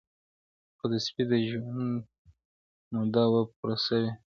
خو 0.77 0.85
د 0.91 0.93
سپي 1.05 1.23
د 1.31 1.33
ژوند 1.47 1.95
موده 2.93 3.23
وه 3.31 3.41
پوره 3.55 3.77
سوې. 3.85 4.11